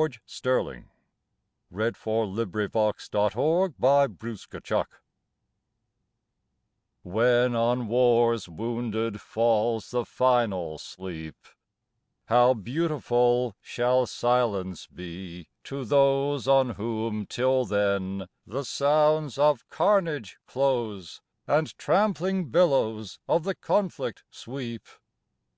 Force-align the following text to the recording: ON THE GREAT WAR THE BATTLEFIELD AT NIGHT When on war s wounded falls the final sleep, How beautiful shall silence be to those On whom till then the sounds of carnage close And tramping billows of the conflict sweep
ON 0.00 0.08
THE 0.08 0.84
GREAT 1.74 2.06
WAR 2.06 2.26
THE 2.34 2.46
BATTLEFIELD 2.46 3.74
AT 3.74 4.70
NIGHT 4.70 4.86
When 7.02 7.54
on 7.54 7.86
war 7.86 8.32
s 8.32 8.48
wounded 8.48 9.20
falls 9.20 9.90
the 9.90 10.06
final 10.06 10.78
sleep, 10.78 11.36
How 12.28 12.54
beautiful 12.54 13.54
shall 13.60 14.06
silence 14.06 14.86
be 14.86 15.48
to 15.64 15.84
those 15.84 16.48
On 16.48 16.70
whom 16.70 17.26
till 17.26 17.66
then 17.66 18.26
the 18.46 18.64
sounds 18.64 19.36
of 19.36 19.68
carnage 19.68 20.38
close 20.46 21.20
And 21.46 21.76
tramping 21.76 22.48
billows 22.48 23.18
of 23.28 23.42
the 23.44 23.54
conflict 23.54 24.24
sweep 24.30 24.86